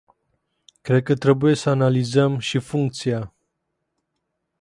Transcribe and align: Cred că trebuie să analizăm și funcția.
Cred 0.83 1.03
că 1.03 1.15
trebuie 1.15 1.55
să 1.55 1.69
analizăm 1.69 2.37
și 2.39 2.59
funcția. 2.59 3.33